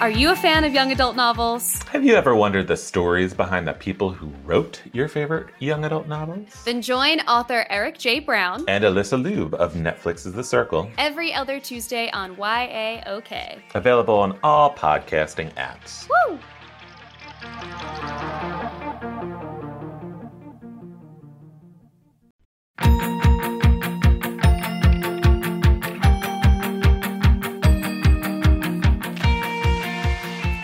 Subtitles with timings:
[0.00, 1.82] Are you a fan of young adult novels?
[1.88, 6.06] Have you ever wondered the stories behind the people who wrote your favorite young adult
[6.06, 6.48] novels?
[6.64, 8.20] Then join author Eric J.
[8.20, 10.88] Brown And Alyssa Lube of Netflix's The Circle.
[10.98, 13.60] every other Tuesday on YAOK.
[13.74, 16.08] Available on all podcasting apps.
[16.28, 16.38] Woo!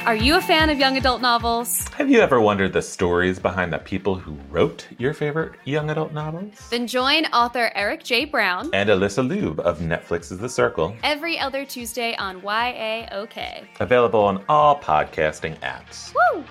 [0.07, 1.89] Are you a fan of young adult novels?
[1.97, 6.13] Have you ever wondered the stories behind the people who wrote your favorite young adult
[6.13, 6.69] novels?
[6.69, 8.27] Then join author Eric J.
[8.27, 10.95] Brown And Alyssa Lube of Netflix's The Circle.
[11.03, 13.67] every other Tuesday on YAOK.
[13.81, 16.13] Available on all podcasting apps.
[16.35, 16.45] Woo!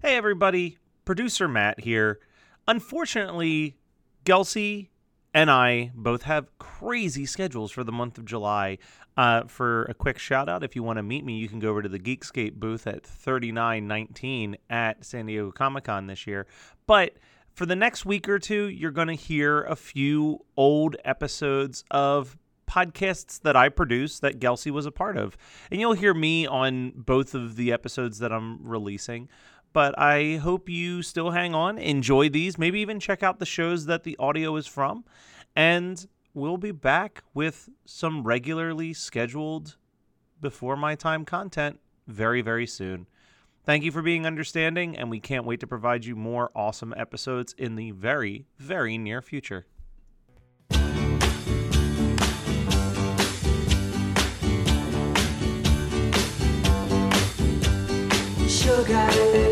[0.00, 0.78] Hey, everybody.
[1.04, 2.20] Producer Matt here.
[2.68, 3.78] Unfortunately,
[4.24, 4.90] Gelsey
[5.34, 8.78] and I both have crazy schedules for the month of July.
[9.16, 11.70] Uh, for a quick shout out, if you want to meet me, you can go
[11.70, 16.46] over to the Geekscape booth at 3919 at San Diego Comic Con this year.
[16.86, 17.16] But
[17.52, 22.38] for the next week or two, you're going to hear a few old episodes of
[22.68, 25.36] podcasts that I produce that Gelsey was a part of.
[25.70, 29.28] And you'll hear me on both of the episodes that I'm releasing.
[29.72, 33.86] But I hope you still hang on, enjoy these, maybe even check out the shows
[33.86, 35.04] that the audio is from.
[35.54, 39.76] And we'll be back with some regularly scheduled
[40.40, 43.06] before my time content very, very soon.
[43.64, 47.54] Thank you for being understanding, and we can't wait to provide you more awesome episodes
[47.58, 49.66] in the very, very near future.
[58.48, 59.47] Sugar.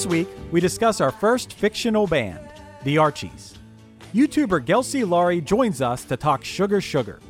[0.00, 2.40] This week, we discuss our first fictional band,
[2.84, 3.58] the Archies.
[4.14, 7.20] YouTuber Gelsey Laurie joins us to talk Sugar Sugar.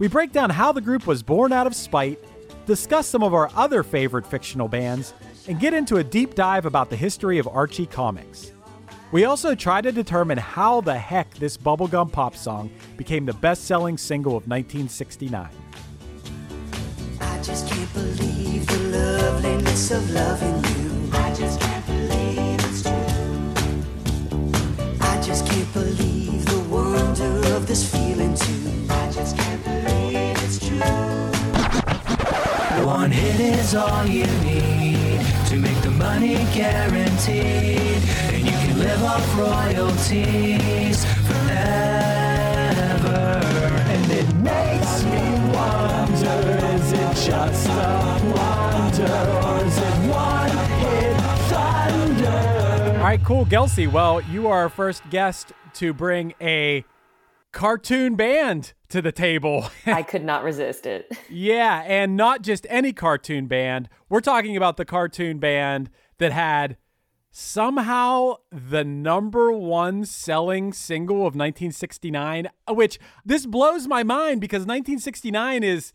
[0.00, 2.18] We break down how the group was born out of spite,
[2.66, 5.14] discuss some of our other favorite fictional bands,
[5.46, 8.50] and get into a deep dive about the history of Archie comics.
[9.12, 13.66] We also try to determine how the heck this bubblegum pop song became the best
[13.66, 15.48] selling single of 1969.
[17.20, 20.79] I just can't believe the loveliness of loving you.
[25.72, 28.86] Can't believe the wonder of this feeling too.
[28.88, 30.78] I just can't believe it's true.
[32.86, 39.02] One hit is all you need to make the money guaranteed, and you can live
[39.04, 41.58] off royalties forever.
[43.92, 45.20] And it makes me
[45.54, 46.40] wonder:
[46.74, 47.70] is it just a
[48.34, 49.36] wonder?
[53.00, 53.46] All right, cool.
[53.46, 56.84] Gelsey, well, you are our first guest to bring a
[57.52, 59.70] cartoon band to the table.
[59.86, 61.16] I could not resist it.
[61.30, 63.88] yeah, and not just any cartoon band.
[64.08, 66.76] We're talking about the cartoon band that had
[67.30, 75.62] somehow the number one selling single of 1969, which this blows my mind because 1969
[75.62, 75.92] is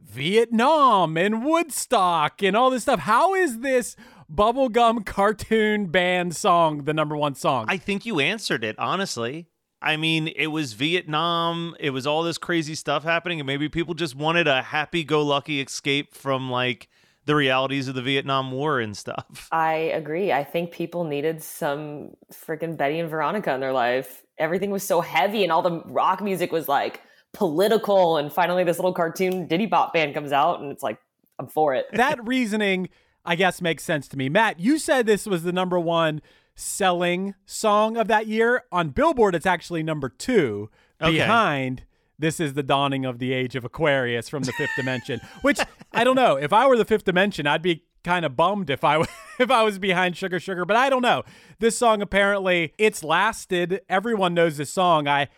[0.00, 3.00] Vietnam and Woodstock and all this stuff.
[3.00, 3.96] How is this
[4.32, 7.66] bubblegum cartoon band song the number one song?
[7.68, 9.48] I think you answered it, honestly.
[9.80, 13.94] I mean, it was Vietnam, it was all this crazy stuff happening, and maybe people
[13.94, 16.88] just wanted a happy go lucky escape from like
[17.24, 19.48] the realities of the Vietnam War and stuff.
[19.52, 20.32] I agree.
[20.32, 24.22] I think people needed some freaking Betty and Veronica in their life.
[24.38, 27.00] Everything was so heavy, and all the rock music was like
[27.32, 28.18] political.
[28.18, 30.98] And finally, this little cartoon Diddy Bop band comes out, and it's like,
[31.38, 31.86] I'm for it.
[31.94, 32.88] that reasoning,
[33.24, 34.28] I guess, makes sense to me.
[34.28, 36.20] Matt, you said this was the number one
[36.54, 38.64] selling song of that year.
[38.72, 40.70] On Billboard, it's actually number two
[41.00, 41.12] Okay.
[41.18, 41.84] behind.
[42.18, 45.20] This is the dawning of the age of Aquarius from the fifth dimension.
[45.40, 45.58] Which
[45.92, 46.36] I don't know.
[46.36, 49.02] If I were the fifth dimension, I'd be kind of bummed if I
[49.40, 50.64] if I was behind Sugar Sugar.
[50.64, 51.22] But I don't know.
[51.58, 53.80] This song apparently it's lasted.
[53.88, 55.08] Everyone knows this song.
[55.08, 55.28] I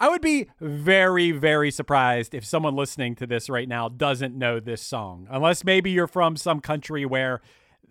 [0.00, 4.60] I would be very, very surprised if someone listening to this right now doesn't know
[4.60, 7.40] this song, unless maybe you're from some country where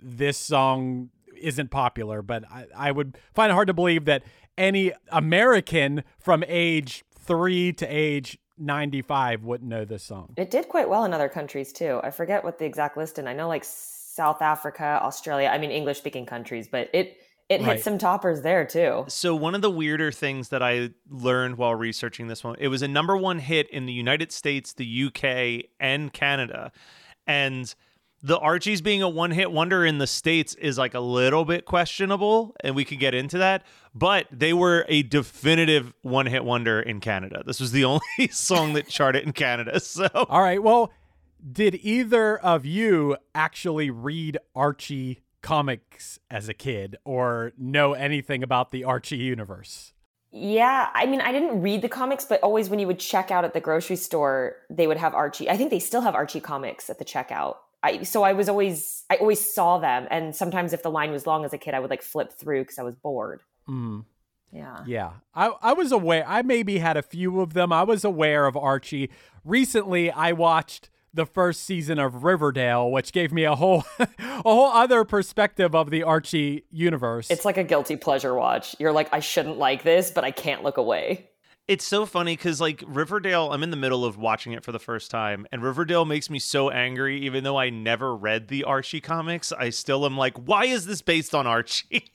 [0.02, 1.10] this song
[1.40, 2.22] isn't popular.
[2.22, 4.24] But I, I would find it hard to believe that
[4.58, 10.34] any American from age three to age 95 wouldn't know this song.
[10.38, 12.00] It did quite well in other countries too.
[12.04, 15.50] I forget what the exact list, and I know like South Africa, Australia.
[15.52, 17.18] I mean, English speaking countries, but it
[17.50, 17.76] it Right.
[17.76, 19.06] hit some toppers there too.
[19.08, 22.82] So one of the weirder things that I learned while researching this one, it was
[22.82, 26.72] a number one hit in the United States, the UK, and Canada.
[27.28, 27.74] And
[28.26, 31.66] the Archies being a one hit wonder in the States is like a little bit
[31.66, 33.64] questionable, and we could get into that.
[33.94, 37.44] But they were a definitive one hit wonder in Canada.
[37.46, 38.02] This was the only
[38.32, 39.80] song that charted in Canada.
[39.82, 40.64] So All right.
[40.64, 40.92] Well,
[41.52, 48.72] did either of you actually read Archie comics as a kid or know anything about
[48.72, 49.94] the Archie universe?
[50.32, 53.46] Yeah, I mean, I didn't read the comics, but always when you would check out
[53.46, 55.48] at the grocery store, they would have Archie.
[55.48, 57.58] I think they still have Archie comics at the checkout.
[57.84, 61.28] I, so I was always, I always saw them, and sometimes if the line was
[61.28, 63.42] long as a kid, I would like flip through because I was bored.
[63.70, 64.06] Mm.
[64.52, 64.84] Yeah.
[64.88, 66.24] Yeah, I, I was aware.
[66.28, 67.72] I maybe had a few of them.
[67.72, 69.12] I was aware of Archie.
[69.44, 74.08] Recently, I watched the first season of Riverdale, which gave me a whole a
[74.42, 77.30] whole other perspective of the Archie universe.
[77.30, 78.76] It's like a guilty pleasure watch.
[78.80, 81.30] You're like, I shouldn't like this, but I can't look away.
[81.66, 84.80] It's so funny because like Riverdale, I'm in the middle of watching it for the
[84.80, 87.22] first time, and Riverdale makes me so angry.
[87.22, 91.02] Even though I never read the Archie comics, I still am like, why is this
[91.02, 92.12] based on Archie?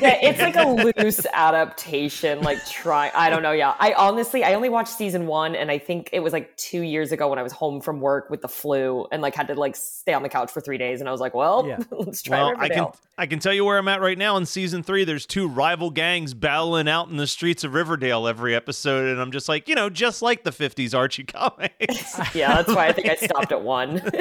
[0.00, 2.40] Yeah, it's like a loose adaptation.
[2.40, 3.52] Like try, I don't know.
[3.52, 6.82] Yeah, I honestly, I only watched season one, and I think it was like two
[6.82, 9.54] years ago when I was home from work with the flu and like had to
[9.54, 11.78] like stay on the couch for three days, and I was like, well, Yeah.
[11.90, 12.86] let's try well, I can
[13.16, 15.04] I can tell you where I'm at right now in season three.
[15.04, 19.30] There's two rival gangs battling out in the streets of Riverdale every episode, and I'm
[19.32, 22.34] just like, you know, just like the '50s Archie comics.
[22.34, 24.02] yeah, that's why I think I stopped at one.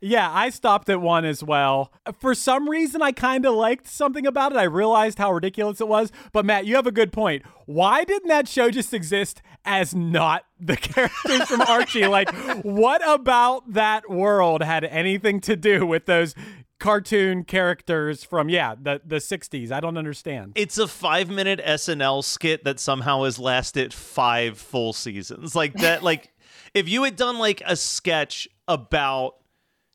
[0.00, 1.90] Yeah, I stopped at one as well.
[2.20, 4.58] For some reason, I kind of liked something about it.
[4.58, 6.12] I realized how ridiculous it was.
[6.32, 7.42] But Matt, you have a good point.
[7.64, 12.06] Why didn't that show just exist as not the characters from Archie?
[12.06, 12.30] Like,
[12.62, 16.36] what about that world had anything to do with those
[16.78, 19.72] cartoon characters from yeah the the 60s?
[19.72, 20.52] I don't understand.
[20.54, 25.54] it's a five minute SNL skit that somehow has lasted five full seasons.
[25.54, 26.32] Like that, like
[26.74, 29.36] if you had done like a sketch about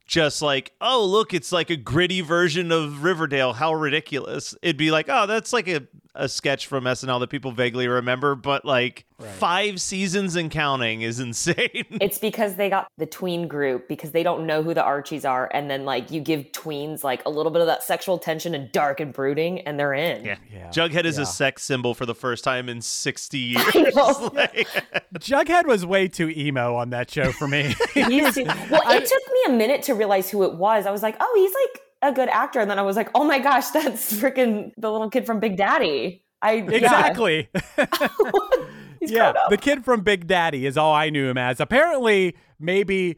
[0.05, 4.53] just like, oh, look, it's like a gritty version of Riverdale, how ridiculous.
[4.61, 8.35] It'd be like, oh, that's like a, a sketch from SNL that people vaguely remember,
[8.35, 9.05] but like
[9.37, 11.85] five seasons and counting is insane.
[12.01, 15.49] it's because they got the tween group because they don't know who the Archies are,
[15.53, 18.71] and then like you give tweens like a little bit of that sexual tension and
[18.71, 20.25] dark and brooding, and they're in.
[20.25, 20.35] yeah.
[20.51, 20.67] Yeah.
[20.69, 21.23] Jughead is Yeah.
[21.23, 23.63] a sex symbol for the first time in 60 years.
[23.73, 24.31] I know.
[24.33, 24.67] Like-
[25.19, 27.73] Jughead was way too emo on that show for me.
[27.95, 30.85] Well, it took me a minute to realize who it was.
[30.85, 33.23] I was like, oh, he's like a good actor, and then I was like, oh
[33.23, 36.23] my gosh, that's freaking the little kid from Big Daddy.
[36.41, 37.49] I exactly.
[38.99, 41.59] He's yeah, the kid from Big Daddy is all I knew him as.
[41.59, 43.17] Apparently, maybe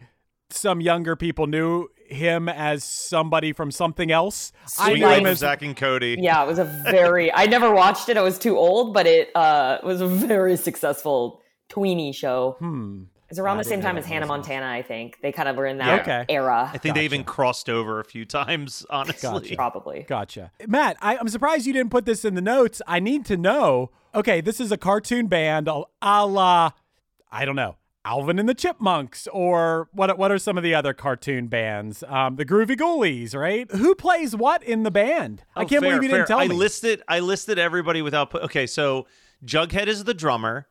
[0.50, 4.52] some younger people knew him as somebody from something else.
[4.80, 6.18] I Sweet knew him as Zack and Cody.
[6.20, 7.34] Yeah, it was a very.
[7.34, 8.18] I never watched it.
[8.18, 12.56] I was too old, but it uh, was a very successful tweeny show.
[12.60, 13.04] hmm.
[13.34, 14.68] It's around I the same time as Hannah was- Montana.
[14.68, 16.24] I think they kind of were in that Okay.
[16.30, 16.70] era.
[16.72, 19.28] I think they even crossed over a few times, honestly.
[19.28, 19.56] Gotcha.
[19.56, 20.06] Probably.
[20.08, 20.52] Gotcha.
[20.68, 22.80] Matt, I, I'm surprised you didn't put this in the notes.
[22.88, 23.90] I need to know.
[24.13, 26.74] Okay, this is a cartoon band a a la,
[27.32, 30.16] I don't know, Alvin and the Chipmunks, or what?
[30.20, 32.04] What are some of the other cartoon bands?
[32.08, 33.72] Um, the Groovie Goolies, right?
[33.72, 35.42] Who plays what in the band?
[35.56, 36.25] I Oh, can't fair, believe you didn't fair.
[36.28, 36.56] tell I me.
[36.56, 39.08] listed I listed everybody without okay, so
[39.44, 40.68] Jughead is the drummer.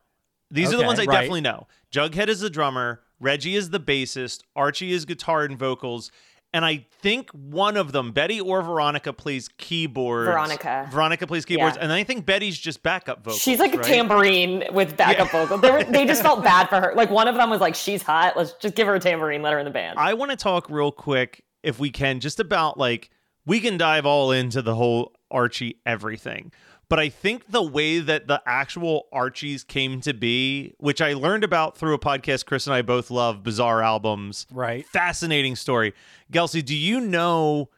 [0.53, 1.13] These are the ones I right.
[1.13, 1.67] definitely know.
[1.91, 6.11] Jughead is the drummer, Reggie is the bassist, Archie is guitar and vocals,
[6.53, 10.27] and I think one of them, Betty or Veronica, plays keyboards.
[10.27, 10.87] Veronica.
[10.91, 11.83] Veronica plays keyboards, Yeah.
[11.83, 13.41] and I think Betty's just backup vocals.
[13.41, 13.85] She's like a right?
[13.85, 15.61] tambourine with backup vocals.
[15.61, 16.93] They, were, they just felt bad for her.
[16.95, 18.37] Like one of them was like, "She's hot.
[18.37, 19.41] Let's just give her a tambourine.
[19.41, 22.39] Let her in the band." I want to talk real quick, if we can, just
[22.39, 23.09] about like
[23.47, 26.51] we can dive all into the whole Archie everything.
[26.89, 31.43] But I think the way that the actual Archies came to be, which I learned
[31.43, 34.45] about through a podcast Chris and I both love, Bizarre Albums.
[34.51, 34.85] Right.
[34.87, 35.93] Fascinating story.
[36.31, 37.69] Gelsey, do you know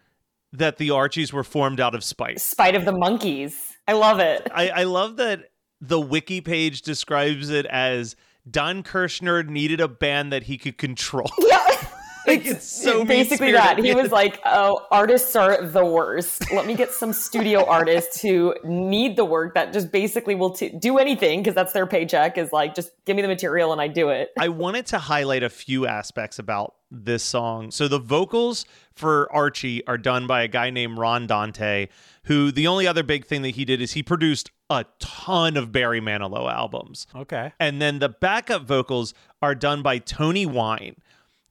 [0.52, 2.42] that the Archies were formed out of spite?
[2.42, 3.54] Spite of the Monkees.
[3.88, 4.48] I love it.
[4.54, 8.16] I, I love that the wiki page describes it as
[8.50, 11.32] Don Kirshner needed a band that he could control.
[11.40, 11.62] Yeah.
[12.36, 13.78] Like, it's so basically that.
[13.78, 16.52] He was like, "Oh, artists are the worst.
[16.52, 20.70] Let me get some studio artists who need the work that just basically will t-
[20.70, 22.38] do anything because that's their paycheck.
[22.38, 25.44] Is like, just give me the material and I do it." I wanted to highlight
[25.44, 27.72] a few aspects about this song.
[27.72, 31.88] So the vocals for Archie are done by a guy named Ron Dante,
[32.24, 35.72] who the only other big thing that he did is he produced a ton of
[35.72, 37.08] Barry Manilow albums.
[37.16, 37.52] Okay.
[37.60, 40.96] And then the backup vocals are done by Toni Wine.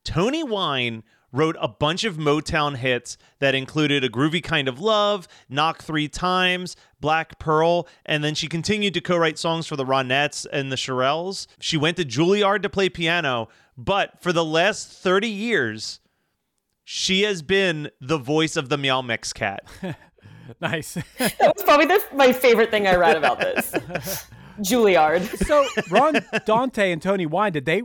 [0.04, 5.26] Toni Wine wrote a bunch of Motown hits that included A Groovy Kind of Love,
[5.48, 9.84] Knock Three Times, Black Pearl, and then she continued to co write songs for the
[9.84, 11.48] Ronettes and the Shirelles.
[11.58, 16.00] She went to Juilliard to play piano, but for the last 30 years,
[16.84, 19.64] she has been the voice of the Meow Mix cat.
[20.60, 20.94] Nice.
[21.18, 23.72] That was probably the, my favorite thing I read about this.
[24.60, 25.24] Juilliard.
[25.46, 27.82] so Ron Dante and Toni Wine, did they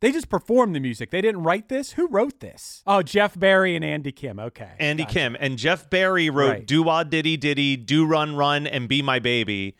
[0.00, 1.10] they just performed the music?
[1.10, 1.92] They didn't write this?
[1.92, 2.82] Who wrote this?
[2.86, 4.38] Oh, Jeff Barry and Andy Kim.
[4.38, 4.70] Okay.
[4.78, 5.14] Andy Gotcha.
[5.14, 6.66] Kim and Jeff Barry wrote Right.
[6.66, 9.76] "Do Wah Diddy Diddy," "Do Run Run," and "Be My Baby."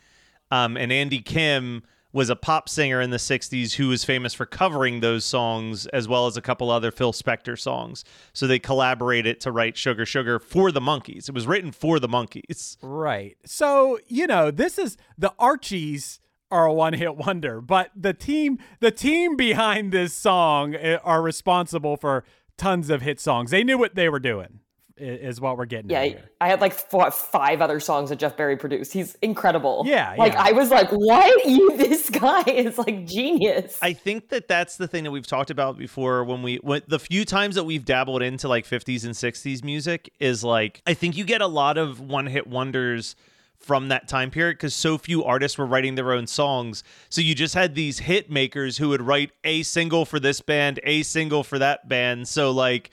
[0.51, 4.45] Um, and Andy Kim was a pop singer in the '60s who was famous for
[4.45, 8.05] covering those songs as well as a couple other Phil Spector songs.
[8.33, 11.29] So they collaborated to write "Sugar Sugar" for the Monkees.
[11.29, 12.77] It was written for the Monkees.
[12.83, 13.37] Right.
[13.45, 16.19] So, you know, this is the Archies
[16.51, 21.97] are a one-hit wonder, but the team the team behind this song eh, are responsible
[21.97, 22.25] for
[22.57, 23.51] tons of hit songs.
[23.51, 24.61] They knew what they were doing.
[25.03, 26.31] Is what we're getting Yeah, at here.
[26.43, 28.93] I had like four, five other songs that Jeff Barry produced.
[28.93, 29.85] He's incredible.
[29.87, 30.43] Yeah, like yeah.
[30.43, 31.47] I was like, "What?
[31.51, 31.75] You?
[31.75, 35.79] This guy is like genius." I think that that's the thing that we've talked about
[35.79, 39.65] before when we when the few times that we've dabbled into like 50s and 60s
[39.65, 43.17] music is like I think you get a lot of one-hit wonders
[43.61, 46.83] from that time period because so few artists were writing their own songs.
[47.11, 50.81] So you just had these hit makers who would write a single for this band,
[50.83, 52.27] a single for that band.
[52.27, 52.91] So like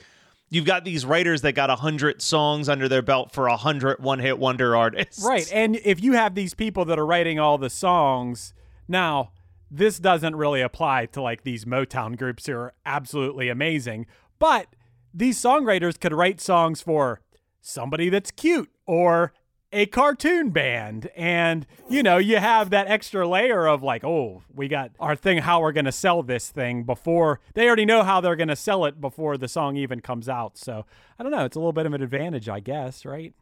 [0.50, 4.04] you've got these writers that got a hundred songs under their belt for a hundred
[4.04, 5.24] one-hit wonder artists.
[5.24, 5.50] Right.
[5.54, 8.54] And if you have these people that are writing all the songs,
[8.88, 9.32] now
[9.72, 14.06] this doesn't really apply to like these Motown groups who are absolutely amazing,
[14.38, 14.68] but
[15.14, 17.22] these songwriters could write songs for
[17.62, 19.34] somebody that's cute or
[19.72, 21.10] a cartoon band.
[21.16, 25.40] And you know you have that extra layer of like oh we got our thing
[25.40, 28.56] how we're going to sell this thing before they already know how they're going to
[28.56, 30.58] sell it before the song even comes out.
[30.58, 30.86] So
[31.20, 33.34] i don't know it's a little bit of an advantage i guess right?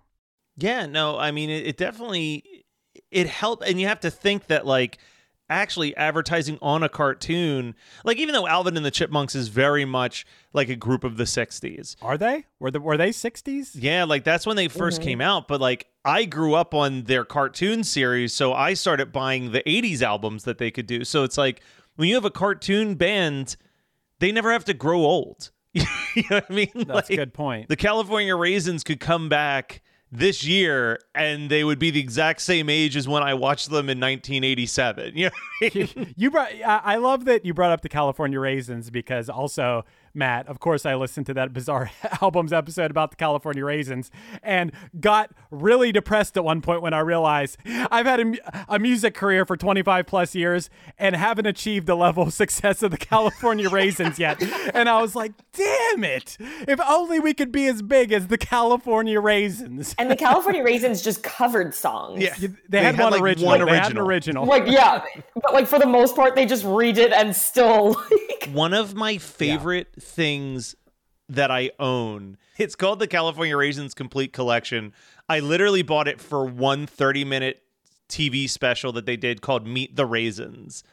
[0.58, 2.65] Yeah, no, I mean it, it definitely
[3.12, 4.98] it helped and you have to think that like
[5.49, 10.25] actually advertising on a cartoon, like even though Alvin and the Chipmunks is very much
[10.53, 11.95] like a group of the 60s.
[12.01, 12.45] Are they?
[12.59, 13.71] Were the were they 60s?
[13.73, 15.03] Yeah, like that's when they 1st mm-hmm.
[15.03, 19.51] came out, but like I grew up on their cartoon series, so I started buying
[19.51, 21.03] the 80s albums that they could do.
[21.03, 21.61] So it's like
[21.95, 23.55] when you have a cartoon band,
[24.19, 25.51] they never have to grow old.
[25.73, 25.83] you
[26.29, 26.71] know what I mean?
[26.87, 27.67] That's a good point.
[27.67, 29.81] the California Raisins could come back
[30.12, 33.89] this year and they would be the exact same age as when I watched them
[33.89, 35.13] in 1987.
[35.15, 35.31] You know
[35.62, 36.13] I mean?
[36.17, 39.85] you brought I I love that you brought up the California Raisins because also
[40.15, 41.91] Matt, of course I listened to that bizarre
[42.22, 47.00] albums episode about the California Raisins and got really depressed at one point when I
[47.00, 48.34] realized I've had a,
[48.75, 52.91] a music career for 25 plus years and haven't achieved the level of success of
[52.91, 54.41] the California Raisins yet.
[54.74, 56.38] And I was like, "Damn it.
[56.67, 61.01] If only we could be as big as the California Raisins." and the California Raisins
[61.01, 62.22] just covered songs.
[62.22, 62.36] Yeah.
[62.69, 63.48] They, had, one, like, original.
[63.50, 64.43] one They had an original.
[64.43, 64.45] original.
[64.45, 65.03] Like yeah,
[65.36, 68.95] but like for the most part, they just read it and still like One of
[68.95, 70.75] my favorite things
[71.27, 72.38] that I own.
[72.57, 74.93] It's called the California Raisins Complete Collection.
[75.27, 77.63] I literally bought it for one 30 minute
[78.07, 80.83] TV special that they did called Meet the Raisins,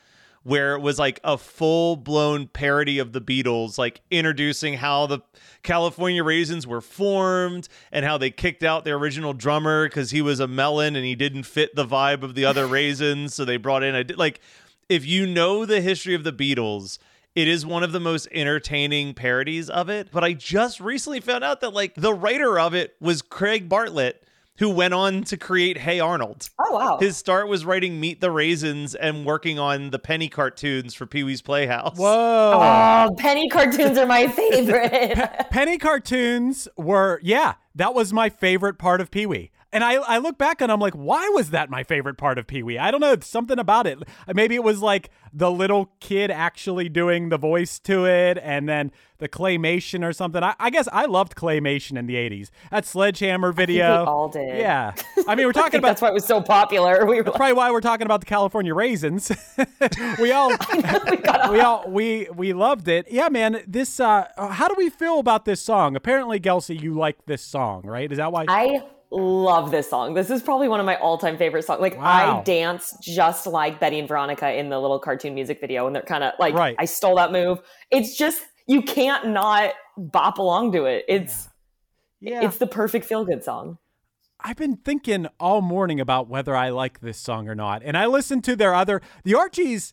[0.43, 5.21] where it was like a full blown parody of the Beatles, like introducing how the
[5.63, 10.41] California Raisins were formed and how they kicked out their original drummer because he was
[10.41, 13.35] a melon and he didn't fit the vibe of the other raisins.
[13.35, 14.41] So they brought in a like
[14.89, 16.99] if you know the history of the Beatles,
[17.35, 20.09] it is one of the most entertaining parodies of it.
[20.13, 24.23] But I just recently found out that like the writer of it was Craig Bartlett,
[24.59, 26.51] who went on to create Hey Arnold.
[26.61, 26.99] oh wow.
[27.01, 31.25] His start was writing Meet the Raisins and working on the Penny cartoons for Pee
[31.25, 31.97] Wee's Playhouse.
[31.97, 32.53] Whoa.
[32.55, 34.29] Oh, penny cartoons are my
[34.77, 35.47] favorite.
[35.51, 39.51] Penny cartoons were, yeah, that was my favorite part of Pee Wee.
[39.73, 42.47] And I, I look back and I'm like, why was that my favorite part of
[42.47, 42.77] Pee Wee?
[42.79, 43.17] I don't know.
[43.21, 43.99] Something about it.
[44.33, 48.93] Maybe it was like the little kid actually doing the voice to it and then
[49.17, 50.43] the claymation or something.
[50.43, 52.51] I, I guess I loved claymation in the 80s.
[52.71, 54.03] That Sledgehammer video.
[54.03, 54.59] we all did.
[54.59, 54.93] Yeah.
[55.27, 55.89] I mean, we're I talking think about.
[55.89, 57.07] that's why it was so popular.
[57.07, 59.33] We were like, Probably why we're talking about the California raisins.
[60.19, 60.51] we all,
[61.11, 61.19] we
[61.51, 63.07] we all, we we loved it.
[63.11, 63.63] Yeah, man.
[63.67, 64.01] This.
[64.01, 65.97] Uh, how do we feel about this song?
[65.97, 68.11] Apparently, Gelsey, you like this song, right?
[68.11, 68.45] Is that why?
[68.49, 70.15] I love this song.
[70.15, 71.81] This is probably one of my all-time favorite songs.
[71.81, 72.41] Like Wow.
[72.41, 76.03] I dance just like Betty and Veronica in the little cartoon music video, and they're
[76.03, 76.75] kind of like Right.
[76.79, 77.61] I stole that move.
[77.91, 81.05] It's just you can't not bop along to it.
[81.09, 81.49] It's
[82.21, 82.45] yeah.
[82.45, 83.79] it's the perfect feel-good song.
[84.45, 88.07] I've been thinking all morning about whether I like this song or not, and I
[88.07, 89.93] listened to their other the Archies.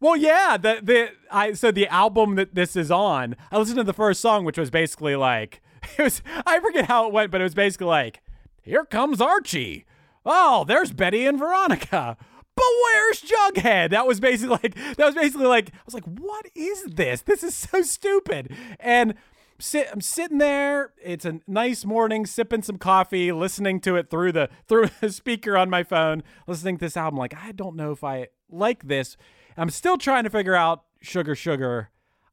[0.00, 3.36] Well, yeah, the the I so the album that this is on.
[3.50, 5.60] I listened to the first song, which was basically like
[5.98, 6.22] it was.
[6.46, 8.20] I forget how it went, but it was basically like,
[8.62, 9.84] "Here comes Archie."
[10.24, 12.16] Oh, there's Betty and Veronica.
[12.54, 13.90] But where's Jughead?
[13.90, 17.22] That was basically like that was basically like I was like, what is this?
[17.22, 18.54] This is so stupid.
[18.78, 19.14] And
[19.58, 20.92] sit I'm sitting there.
[21.02, 25.56] It's a nice morning, sipping some coffee, listening to it through the through the speaker
[25.56, 27.18] on my phone, listening to this album.
[27.18, 29.16] Like, I don't know if I like this.
[29.56, 31.90] I'm still trying to figure out Sugar Sugar.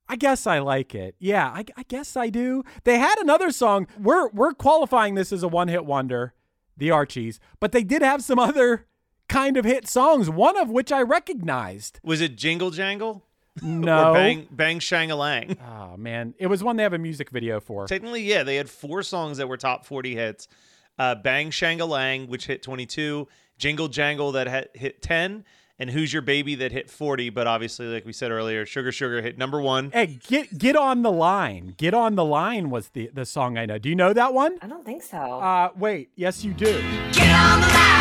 [0.10, 1.16] I guess I like it.
[1.20, 2.64] Yeah, I, I guess I do.
[2.84, 3.88] They had another song.
[3.98, 6.34] We're we're qualifying this as a one hit wonder,
[6.76, 8.88] the Archies, but they did have some other
[9.28, 10.30] kind of hit songs.
[10.30, 12.00] One of which I recognized.
[12.04, 13.24] Was it Jingle Jangle?
[13.62, 14.10] No.
[14.10, 15.58] Or Bang Bang Shangalang?
[15.62, 17.86] Oh man, it was one they have a music video for.
[17.86, 20.48] Technically, yeah, they had four songs that were top 40 hits.
[20.98, 25.46] Uh, Bang Shangalang, which hit 22, Jingle Jangle that hit 10,
[25.80, 27.30] and Who's Your Baby that hit 40.
[27.30, 29.92] But obviously, like we said earlier, Sugar Sugar hit number one.
[29.92, 31.74] Hey, get get on the line.
[31.78, 33.78] Get on the line was the the song I know.
[33.80, 34.58] Do you know that one?
[34.62, 35.18] I don't think so.
[35.18, 36.10] Uh, wait.
[36.16, 36.82] Yes, you do.
[37.12, 37.99] Get on the line.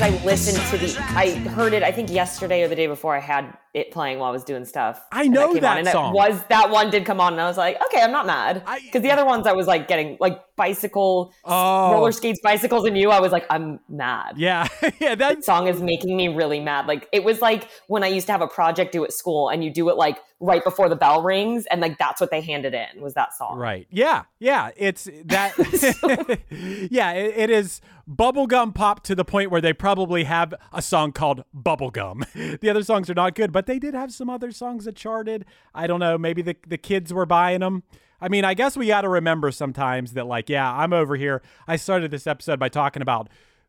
[0.00, 0.98] Because I listened to the.
[1.14, 1.82] I heard it.
[1.82, 3.14] I think yesterday or the day before.
[3.14, 5.04] I had it playing while I was doing stuff.
[5.12, 6.14] I know that it song.
[6.14, 9.02] was that one did come on, and I was like, okay, I'm not mad because
[9.02, 11.92] the other ones I was like getting like bicycle, Oh.
[11.92, 13.10] roller skates, bicycles, and you.
[13.10, 14.34] I was like, I'm mad.
[14.38, 14.66] Yeah,
[15.00, 15.14] yeah.
[15.14, 16.86] That That song is making me really mad.
[16.86, 19.62] Like it was like when I used to have a project due at school, and
[19.62, 22.72] you do it like right before the bell rings, and like that's what they handed
[22.74, 23.58] in was that song.
[23.58, 23.86] right.
[23.90, 24.70] Yeah, yeah.
[24.76, 25.52] It's that.
[26.90, 31.12] yeah, it, it is bubblegum pop to the point where they probably have a song
[31.12, 32.26] called Bubblegum.
[32.60, 35.44] The other songs are not good, but they did have some other songs that charted.
[35.74, 36.18] I don't know.
[36.18, 37.82] Maybe the the kids were buying them.
[38.20, 41.42] I mean, I guess we got to remember sometimes that, like, yeah, I'm over here.
[41.66, 43.28] I started this episode by talking about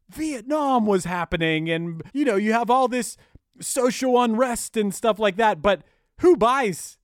[0.10, 3.17] Vietnam was happening, and you know, you have all this
[3.60, 5.62] social unrest and stuff like that.
[5.62, 5.84] But
[6.19, 6.97] who buys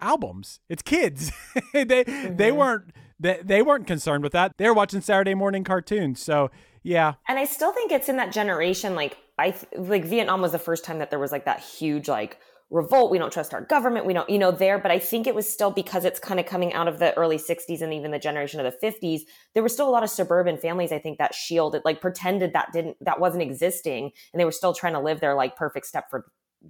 [0.00, 0.60] albums?
[0.68, 1.32] It's kids.
[1.72, 2.56] they they mm-hmm.
[2.56, 4.52] weren't they, they weren't concerned with that.
[4.56, 6.20] They're watching Saturday morning cartoons.
[6.20, 6.50] So
[6.82, 8.94] yeah, And I still think it's in that generation.
[8.94, 12.08] Like I th- like Vietnam was the first time that there was like that huge
[12.08, 12.38] like
[12.70, 13.10] revolt.
[13.10, 14.06] We don't trust our government.
[14.06, 14.78] We don't, you know, there.
[14.78, 17.36] But I think it was still because it's kind of coming out of the early
[17.36, 19.22] '60s and even the generation of the '50s.
[19.54, 20.92] There were still a lot of suburban families.
[20.92, 24.72] I think that shielded, like pretended that didn't that wasn't existing, and they were still
[24.72, 26.22] trying to live their like perfect Stepford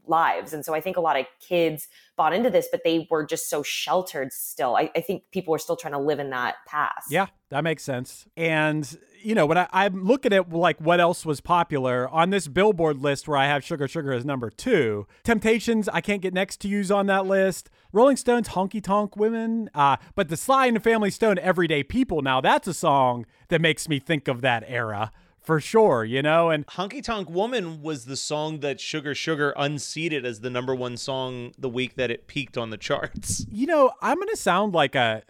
[0.07, 0.53] lives.
[0.53, 3.51] And so I think a lot of kids bought into this, but they were just
[3.51, 4.77] so sheltered still.
[4.77, 7.11] I, I think people were still trying to live in that past.
[7.11, 8.27] yeah, that makes sense.
[8.37, 12.49] And you know, when I, I'm looking at like what else was popular on this
[12.49, 16.61] Billboard list where I have Sugar Sugar as number two, Temptations, I can't get next
[16.63, 17.71] to you's on that list.
[17.93, 22.23] Rolling Stones, Honky Tonk Women, uh, but the Sly and the Family Stone, Everyday People.
[22.23, 26.05] Now that's a song that makes me think of that era for sure.
[26.05, 30.51] You know, and Honky Tonk Woman was the song that Sugar Sugar unseated as the
[30.51, 33.47] number one song the week that it peaked on the charts.
[33.51, 35.23] you know, I'm gonna sound like a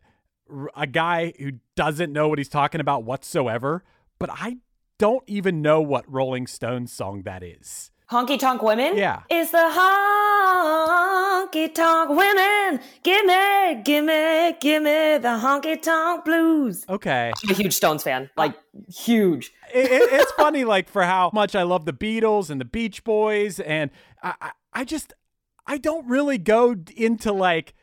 [0.76, 3.84] a guy who doesn't know what he's talking about whatsoever,
[4.18, 4.58] but I
[4.98, 7.90] don't even know what Rolling Stones song that is.
[8.10, 8.96] Honky tonk women?
[8.96, 9.22] Yeah.
[9.30, 9.58] It's the
[10.60, 12.80] honky tonk women.
[13.02, 16.84] Give me, give me, give me the honky tonk blues.
[16.88, 17.32] Okay.
[17.44, 18.28] I'm a huge Stones fan.
[18.36, 18.54] Like,
[18.88, 19.52] huge.
[19.72, 23.04] it, it- it's funny, like for how much I love the Beatles and the Beach
[23.04, 23.90] Boys, and
[24.22, 25.12] I, I, I just,
[25.66, 27.74] I don't really go into like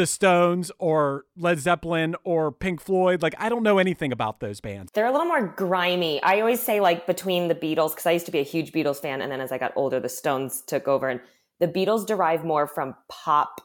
[0.00, 3.20] the Stones or Led Zeppelin or Pink Floyd.
[3.20, 4.90] Like I don't know anything about those bands.
[4.94, 6.22] They're a little more grimy.
[6.22, 8.96] I always say, like, between the Beatles, because I used to be a huge Beatles
[8.96, 11.10] fan, and then as I got older, the Stones took over.
[11.10, 11.20] And
[11.58, 13.60] the Beatles derive more from pop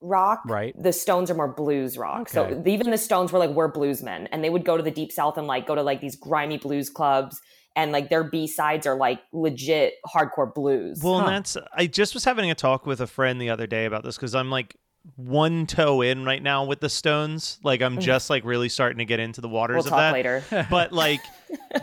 [0.00, 0.42] rock.
[0.46, 0.74] Right.
[0.76, 2.28] The Stones are more blues rock.
[2.28, 4.26] So even the Stones were like, we're bluesmen.
[4.32, 6.58] And they would go to the Deep South and like go to like these grimy
[6.58, 7.40] blues clubs.
[7.76, 11.00] And like their B sides are like legit hardcore blues.
[11.02, 11.26] Well, Huh.
[11.26, 14.02] and that's I just was having a talk with a friend the other day about
[14.02, 14.76] this because I'm like
[15.14, 17.58] one toe in right now with the Stones.
[17.62, 20.12] Like I'm just like really starting to get into the waters We'll of talk that.
[20.12, 20.44] later.
[20.70, 21.20] But like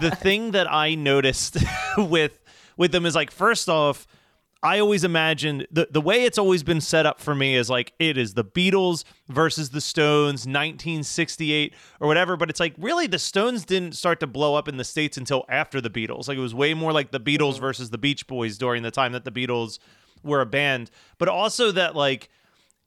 [0.02, 1.58] the thing that I noticed
[1.98, 2.38] with
[2.76, 4.06] with them is like first off,
[4.62, 7.94] I always imagined the the way it's always been set up for me is like
[8.00, 13.20] it is the Beatles versus the Stones 1968 or whatever but it's like really the
[13.20, 16.42] Stones didn't start to blow up in the states until after the Beatles like it
[16.42, 17.62] was way more like the Beatles mm-hmm.
[17.62, 19.80] versus the Beach Boys during the time that the Beatles
[20.24, 22.30] were a band but also that like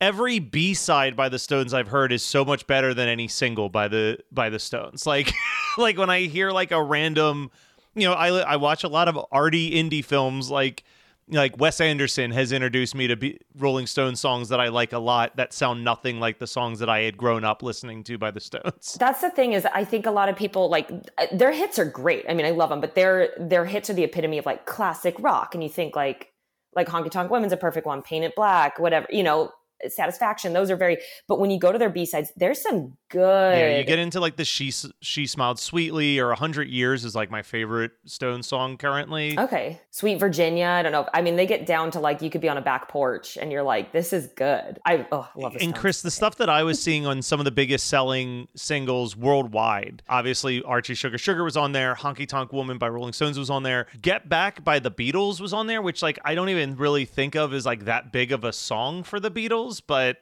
[0.00, 3.88] every b-side by the stones i've heard is so much better than any single by
[3.88, 5.32] the by the stones like
[5.78, 7.50] like when i hear like a random
[7.94, 10.84] you know i i watch a lot of arty indie films like
[11.30, 14.98] like wes anderson has introduced me to be, rolling stones songs that i like a
[14.98, 18.30] lot that sound nothing like the songs that i had grown up listening to by
[18.30, 21.52] the stones That's the thing is I think a lot of people like uh, their
[21.52, 22.24] hits are great.
[22.28, 25.16] I mean, I love them, but their their hits are the epitome of like classic
[25.18, 25.54] rock.
[25.54, 26.32] And you think like
[26.74, 29.52] like Honky Tonk Women's a perfect one, Paint It Black, whatever, you know,
[29.88, 30.52] Satisfaction.
[30.52, 30.98] Those are very.
[31.28, 33.58] But when you go to their B sides, there's some good.
[33.58, 37.30] yeah you get into like the she she smiled sweetly or 100 years is like
[37.30, 39.80] my favorite stone song currently Okay.
[39.90, 40.66] Sweet Virginia.
[40.66, 41.08] I don't know.
[41.12, 43.50] I mean, they get down to like you could be on a back porch and
[43.50, 44.78] you're like, this is good.
[44.84, 45.62] I oh, love this.
[45.62, 49.16] and Chris, the stuff that I was seeing on some of the biggest selling singles
[49.16, 53.50] worldwide, obviously Archie Sugar Sugar was on there, Honky Tonk Woman by Rolling Stones was
[53.50, 56.76] on there, Get Back by the Beatles was on there, which like I don't even
[56.76, 60.18] really think of as like that big of a song for the Beatles, but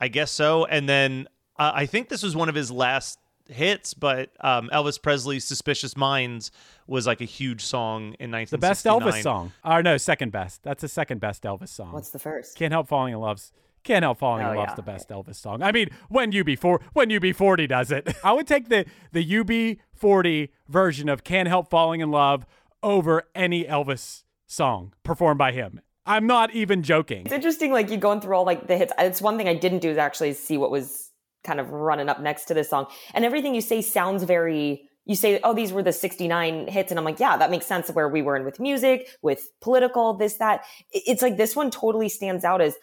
[0.00, 0.64] I guess so.
[0.66, 1.28] And then
[1.58, 5.96] uh, I think this was one of his last hits, but um, Elvis Presley's "Suspicious
[5.96, 6.50] Minds"
[6.86, 8.50] was like a huge song in 1969.
[8.50, 9.52] The best Elvis song.
[9.64, 10.62] Or no, second best.
[10.62, 11.92] That's the second best Elvis song.
[11.92, 12.56] What's the first?
[12.56, 13.52] Can't help falling in love's
[13.84, 14.74] can't help falling Oh, in love's yeah.
[14.74, 15.62] the best Elvis song.
[15.62, 21.08] I mean, when UB4 when UB40 does it, I would take the the UB40 version
[21.08, 22.44] of Can't Help Falling in Love
[22.82, 25.80] over any Elvis song performed by him.
[26.06, 27.22] I'm not even joking.
[27.22, 28.92] It's interesting, like you going through all like the hits.
[28.98, 31.10] It's one thing I didn't do is actually see what was
[31.44, 32.86] kind of running up next to this song.
[33.14, 36.90] And everything you say sounds very you say, oh, these were the 69 hits.
[36.90, 40.14] And I'm like, yeah, that makes sense where we were in with music, with political,
[40.14, 40.64] this, that.
[40.90, 42.74] It's like this one totally stands out as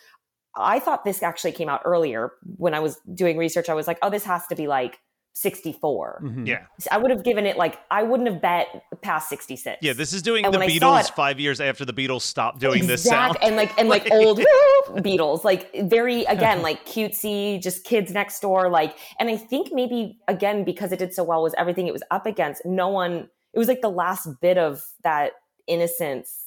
[0.56, 3.68] I thought this actually came out earlier when I was doing research.
[3.68, 5.00] I was like, oh, this has to be like
[5.36, 6.22] 64.
[6.24, 6.48] Mhm.
[6.48, 6.60] Yeah.
[6.92, 9.80] I would have given it like, I wouldn't have bet past 66.
[9.82, 11.94] Yeah, this is doing And the when I saw Beatles it- five years after the
[11.94, 13.38] Beatles stopped doing this sound.
[13.42, 14.40] and like and like old
[14.98, 18.70] Beatles, like very again like cutesy, just kids next door.
[18.70, 22.04] Like, and I think maybe again because it did so well was everything it was
[22.12, 22.64] up against.
[22.66, 23.30] No one.
[23.54, 25.34] It was like the last bit of that
[25.68, 26.46] innocence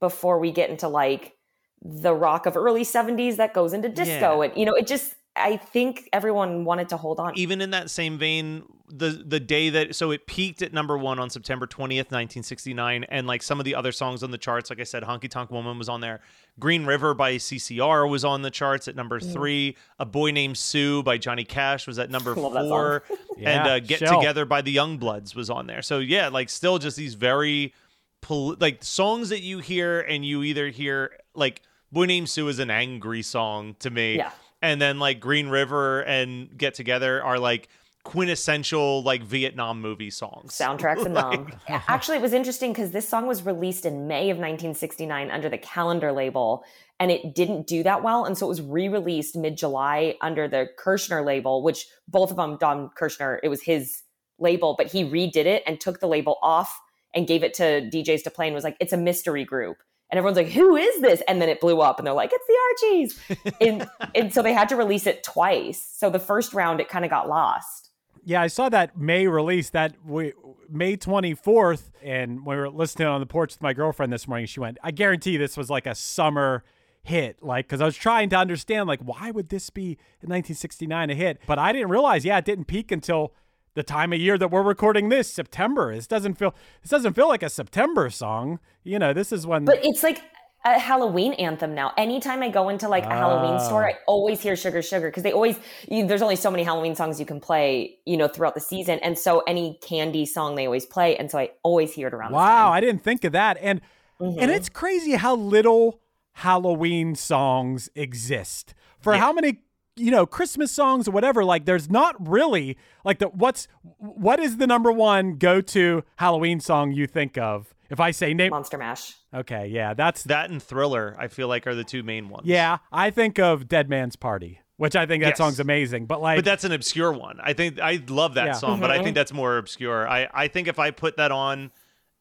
[0.00, 1.34] before we get into like
[1.82, 4.48] the rock of early seventies that goes into disco, Yeah.
[4.48, 5.14] and you know it just.
[5.36, 7.32] I think everyone wanted to hold on.
[7.38, 11.20] even in that same vein the the day that so it peaked at number one
[11.20, 14.80] on september 20th 1969 and like some of the other songs on the charts like
[14.80, 16.20] i said honky tonk woman was on there.
[16.58, 19.76] Green river by ccr was on the charts at number three.
[20.00, 23.04] A boy named sue by johnny cash was at number Love that four.
[23.36, 24.18] And Yeah, uh, get Shell.
[24.20, 25.82] together by the Youngbloods was on there.
[25.82, 27.72] So yeah like still just these very
[28.20, 31.62] pol- like songs that you hear and you either hear like
[31.92, 34.16] boy named sue is an angry song to me.
[34.16, 34.32] Yeah.
[34.62, 37.68] And then like Green River and Get Together are like
[38.02, 40.56] quintessential like Vietnam movie songs.
[40.56, 41.52] soundtracks and nom.
[41.68, 45.58] Actually, it was interesting because this song was released in May of 1969 under the
[45.58, 46.64] Calendar label,
[46.98, 51.24] and it didn't do that well, and so it was re-released mid-July under the Kirshner
[51.24, 54.02] label, which both of them, Don Kirshner, it was his
[54.38, 56.80] label, but he redid it and took the label off
[57.14, 59.76] and gave it to DJs to play and was like, "It's a mystery group."
[60.10, 62.46] And everyone's like, "Who is this?" And then it blew up, and they're like, "It's
[62.46, 65.80] the Archies." and, and so they had to release it twice.
[65.96, 67.90] So the first round, it kind of got lost.
[68.24, 70.32] Yeah, I saw that May release that we,
[70.68, 74.60] May 24th, and we were listening on the porch with my girlfriend this morning, she
[74.60, 76.62] went, I guarantee this was like a summer
[77.02, 77.42] hit.
[77.42, 79.92] Like, because I was trying to understand, like, why would this be
[80.22, 81.40] in 1969 a hit?
[81.46, 83.32] But I didn't realize, yeah, it didn't peak until
[83.74, 85.94] the time of year that we're recording this, September.
[85.94, 88.58] This doesn't feel, this doesn't feel like a September song.
[88.84, 89.64] You know, this is when.
[89.64, 90.22] But it's like
[90.64, 91.92] a Halloween anthem now.
[91.96, 95.32] Anytime I go into like a Halloween store, I always hear Sugar Sugar because they
[95.32, 95.56] always,
[95.88, 98.98] you, there's only so many Halloween songs you can play, you know, throughout the season.
[98.98, 101.16] And so any candy song they always play.
[101.16, 103.56] And so I always hear it around Wow, I didn't think of that.
[103.60, 103.80] And
[104.20, 104.38] Mm-hmm.
[104.38, 106.00] and it's crazy how little
[106.32, 108.74] Halloween songs exist.
[108.98, 109.60] For how many
[109.96, 114.56] you know, Christmas songs or whatever, like there's not really like the what's what is
[114.56, 117.74] the number one go-to Halloween song you think of?
[117.90, 119.14] If I say name Monster Mash.
[119.34, 122.46] Okay, yeah, that's That and Thriller, I feel like are the two main ones.
[122.46, 125.38] yeah, I think of Dead Man's Party, which I think that Yes.
[125.38, 127.38] song's amazing, but like But that's an obscure one.
[127.42, 128.52] I think I love that Yeah.
[128.52, 129.04] song, but I mm-hmm.
[129.04, 130.08] think that's more obscure.
[130.08, 131.72] I, I think if I put that on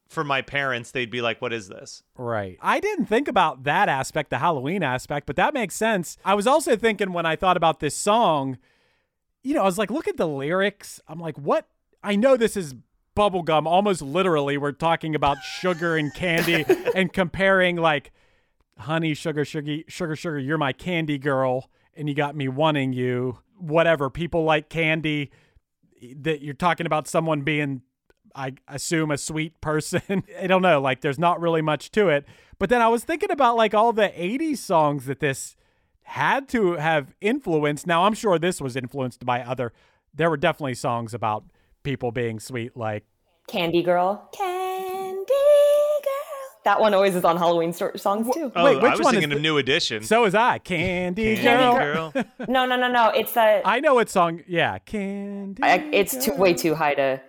[0.09, 2.57] for my parents, they'd be like, "What is this?" Right.
[2.61, 6.17] I didn't think about that aspect, the Halloween aspect, but that makes sense.
[6.25, 8.57] I was also thinking when I thought about this song,
[9.43, 10.99] you know, I was like, look at the lyrics.
[11.07, 11.67] I'm like, what?
[12.03, 12.73] I know this is
[13.15, 13.65] bubblegum.
[13.65, 18.11] Almost literally, we're talking about sugar and candy and comparing like,
[18.79, 23.39] honey, sugar, sugar, sugar, sugar, you're my candy girl, and you got me wanting you.
[23.57, 24.09] Whatever.
[24.09, 25.31] People like candy.
[26.15, 27.81] That you're talking about someone being
[28.35, 30.23] I assume a sweet person.
[30.41, 32.25] I don't know, like there's not really much to it.
[32.57, 35.55] But then I was thinking about like all the 80s songs that this
[36.03, 37.85] had to have influenced.
[37.87, 39.73] Now I'm sure this was influenced by other
[40.13, 41.43] there were definitely songs about
[41.83, 43.05] people being sweet like
[43.47, 44.29] Candy Girl.
[44.35, 45.35] Candy Girl.
[46.65, 48.51] That one always is on Halloween songs too.
[48.55, 50.03] Oh, Wait, which I was one is thinking the- New Edition.
[50.03, 50.57] So is I.
[50.59, 52.11] Candy, Candy girl.
[52.11, 52.23] Girl.
[52.47, 53.09] No, no, no, no.
[53.09, 53.61] It's a.
[53.65, 54.41] I know what song.
[54.47, 55.63] Yeah, Candy.
[55.63, 57.21] I, it's too way too high to.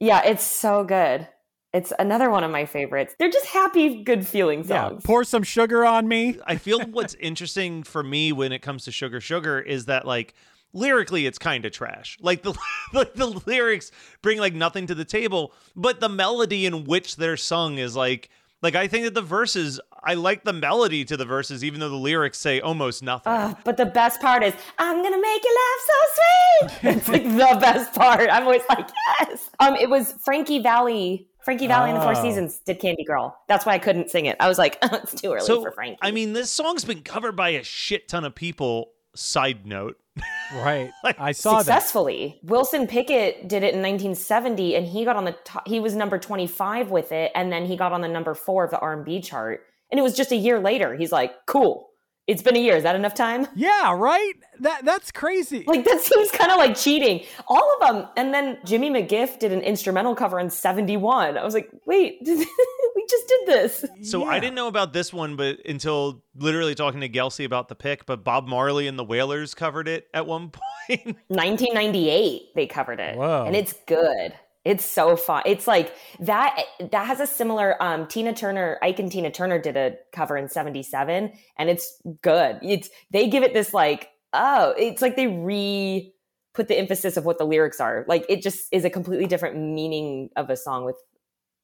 [0.00, 1.28] Yeah, it's so good.
[1.72, 3.14] It's another one of my favorites.
[3.18, 5.02] They're just happy, good feeling Yeah, songs.
[5.04, 6.38] pour some sugar on me.
[6.46, 10.34] I feel what's interesting for me when it comes to Sugar Sugar is that like
[10.72, 12.16] lyrically it's kind of trash.
[12.20, 12.54] Like the
[12.94, 13.90] like the lyrics
[14.22, 18.30] bring like nothing to the table, but the melody in which they're sung is like
[18.62, 21.88] like I think that the verses I like the melody to the verses even though
[21.88, 23.32] the lyrics say almost nothing.
[23.32, 26.96] Ugh, but the best part is, I'm gonna make you laugh so sweet.
[26.96, 28.30] it's like the best part.
[28.30, 28.88] I'm always like,
[29.18, 29.50] yes.
[29.58, 31.26] Um, it was Frankie Valli.
[31.42, 33.36] Frankie Valli and the Four Seasons did Candy Girl.
[33.48, 34.36] That's why I couldn't sing it.
[34.38, 35.98] I was like, it's too early so for Frankie.
[36.00, 38.92] I mean this song's been covered by a shit ton of people.
[39.16, 39.96] Side note.
[40.54, 40.92] Right.
[41.02, 41.64] Like, I saw that.
[41.64, 42.38] successfully.
[42.44, 45.66] Wilson Pickett did it in 1970, and he got on the top.
[45.66, 48.70] He was number 25 with it, and then he got on the number four of
[48.70, 49.66] the R&B chart.
[49.90, 50.94] And it was just a year later.
[50.94, 51.90] He's like, "Cool,
[52.26, 52.76] it's been a year.
[52.76, 54.32] Is that enough time?" Yeah, right?
[54.60, 55.64] That that's crazy.
[55.66, 57.24] Like that seems kind of like cheating.
[57.46, 58.08] All of them.
[58.16, 61.38] And then Jimmy McGriff did an instrumental cover in 71.
[61.38, 65.36] I was like, "Wait, we just did this." So I didn't know about this one,
[65.36, 69.54] but until literally talking to Gelsey about the pick, but Bob Marley and the Wailers
[69.54, 70.50] covered it at one
[70.88, 71.16] point.
[71.28, 73.44] 1998 they covered it Whoa.
[73.44, 74.32] and it's good
[74.66, 79.12] it's so fun it's like that that has a similar um tina turner ike and
[79.12, 83.72] tina turner did a cover in 77 and it's good it's they give it this
[83.72, 86.12] like oh it's like they re
[86.52, 89.56] put the emphasis of what the lyrics are like it just is a completely different
[89.56, 90.96] meaning of a song with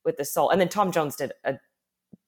[0.04, 1.54] with the soul and then tom jones did a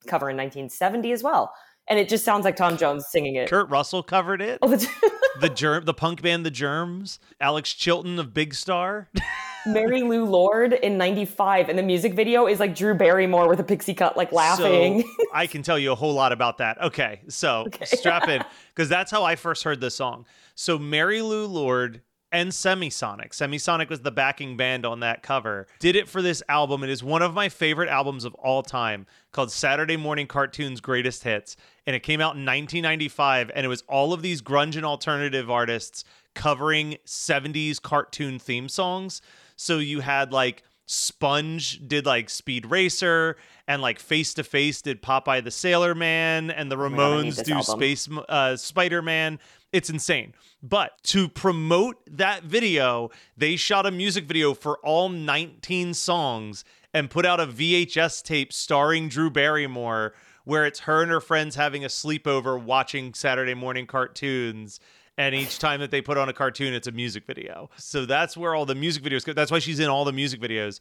[0.08, 1.54] cover in 1970 as well
[1.88, 4.58] and it just sounds like tom jones singing it Kurt Russell covered it.
[4.60, 4.76] oh,
[5.40, 7.18] The germ, the punk band, the Germs.
[7.40, 9.08] Alex Chilton of Big Star.
[9.66, 13.64] Mary Lou Lord in 95 and the music video is like Drew Barrymore with a
[13.64, 15.02] pixie cut like laughing.
[15.02, 16.80] So I can tell you a whole lot about that.
[16.82, 20.26] Okay, so strap in because that's how I first heard the song.
[20.54, 23.30] So Mary Lou Lord and Semisonic.
[23.30, 25.68] Semisonic was the backing band on that cover.
[25.78, 26.82] Did it for this album.
[26.82, 31.22] It is one of my favorite albums of all time called Saturday Morning Cartoons Greatest
[31.22, 31.56] Hits.
[31.86, 35.48] And it came out in 1995 and it was all of these grunge and alternative
[35.48, 39.22] artists covering 70s cartoon theme songs.
[39.56, 43.36] So you had like Sponge did like Speed Racer,
[43.66, 47.46] and like Face to Face did Popeye the Sailor Man, and the Oh Ramones this
[47.46, 47.78] do album.
[47.78, 49.38] Space uh, Spider Man.
[49.72, 50.34] It's insane.
[50.62, 57.10] But to promote that video, they shot a music video for all 19 songs and
[57.10, 60.14] put out a VHS tape starring Drew Barrymore,
[60.44, 64.78] where it's her and her friends having a sleepover watching Saturday morning cartoons.
[65.16, 67.70] And each time that they put on a cartoon, it's a music video.
[67.76, 69.32] So that's where all the music videos go.
[69.32, 70.80] That's why she's in all the music videos.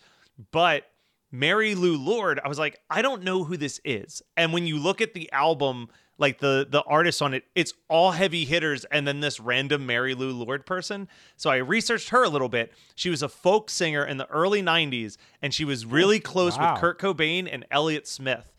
[0.52, 0.86] But
[1.32, 4.22] Mary Lou Lord, I was like, I don't know who this is.
[4.38, 8.12] And when you look at the album, like the the artists on it, it's all
[8.12, 11.08] heavy hitters and then this random Mary Lou Lord person.
[11.38, 12.72] So I researched her a little bit.
[12.96, 16.74] She was a folk singer in the early 90s and she was really close Wow.
[16.74, 18.53] with Kurt Cobain and Elliott Smith.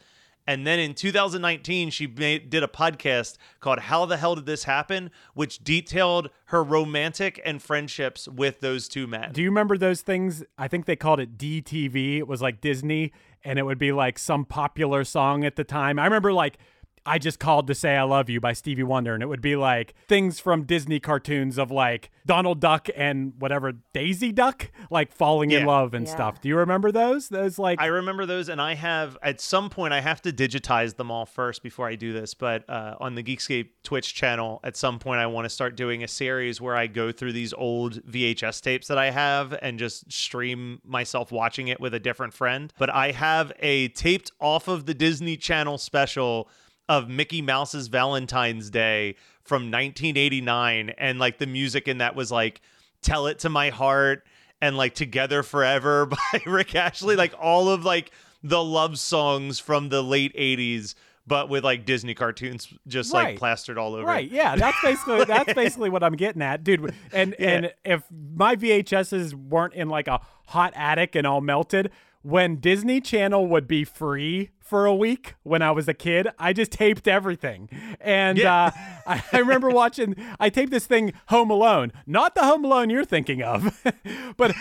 [0.46, 4.64] And then in 2019, she made, did a podcast called How the Hell Did This
[4.64, 9.32] Happen, which detailed her romantic and friendships with those two men.
[9.32, 10.44] Do you remember those things?
[10.58, 12.18] I think they called it DTV.
[12.18, 15.98] It was like Disney, and it would be like some popular song at the time.
[15.98, 16.58] I remember like
[17.06, 19.56] I just called to say I love you by Stevie Wonder, and it would be
[19.56, 25.50] like things from Disney cartoons of like Donald Duck and whatever Daisy Duck, like falling
[25.50, 26.12] in love and Yeah.
[26.14, 26.40] stuff.
[26.40, 27.28] Do you remember those?
[27.28, 30.96] Those like I remember those, and I have at some point I have to digitize
[30.96, 32.32] them all first before I do this.
[32.32, 36.02] But uh, on the Geekscape Twitch channel, at some point I want to start doing
[36.02, 40.10] a series where I go through these old VHS tapes that I have and just
[40.10, 42.72] stream myself watching it with a different friend.
[42.78, 46.48] But I have a taped off of the Disney Channel special
[46.88, 52.60] of Mickey Mouse's Valentine's Day from 1989, and like the music in that was like
[53.02, 54.24] "Tell It to My Heart"
[54.60, 58.10] and like "Together Forever" by Rick Astley, like all of like
[58.42, 60.94] the love songs from the late 80s
[61.26, 63.28] but with like Disney cartoons just Right.
[63.30, 64.04] like plastered all over.
[64.04, 64.30] Right.
[64.30, 64.56] Yeah.
[64.56, 66.92] That's basically that's basically what I'm getting at, dude.
[67.14, 71.90] And and if my VHSs weren't in like a hot attic and all melted,
[72.24, 76.54] when Disney Channel would be free for a week when I was a kid, I
[76.54, 77.68] just taped everything.
[78.00, 78.64] And Yeah.
[78.64, 78.70] uh,
[79.06, 80.16] I, I remember watching.
[80.40, 83.84] I taped this thing Home Alone, not the Home Alone you're thinking of,
[84.38, 84.52] but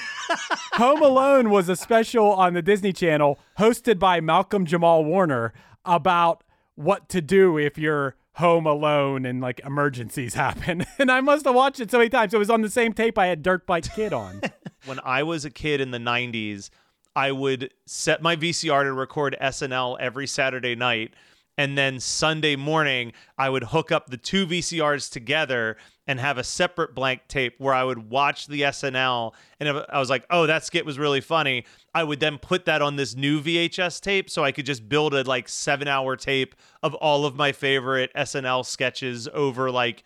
[0.74, 5.54] Home Alone was a special on the Disney Channel hosted by Malcolm Jamal Warner
[5.86, 6.44] about
[6.76, 10.86] what to do if you're home alone and like emergencies happen.
[11.00, 12.34] And I must have watched it so many times.
[12.34, 14.42] It was on the same tape I had Dirt Bike Kid on.
[14.86, 16.70] When I was a kid in the 90s,
[17.16, 21.14] I would set my VCR to record SNL every Saturday night.
[21.58, 26.44] And then Sunday morning, I would hook up the two VCRs together and have a
[26.44, 29.34] separate blank tape where I would watch the SNL.
[29.60, 32.66] And if I was like, oh, that skit was really funny, I would then put
[32.66, 36.16] that on this new VHS tape so I could just build a like seven hour
[36.16, 40.04] tape of all of my favorite SNL sketches over like